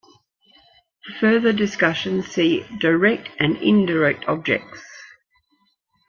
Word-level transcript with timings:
For 1.05 1.13
further 1.19 1.53
discussion, 1.53 2.23
see 2.23 2.65
'Direct 2.79 3.29
and 3.37 3.55
indirect 3.57 4.25
objects'. 4.27 4.81